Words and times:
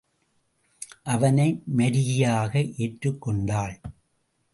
அவனை 1.03 1.61
மருகியாக 1.65 2.63
ஏற்றுக் 2.77 3.21
கொண்டாள். 3.21 3.79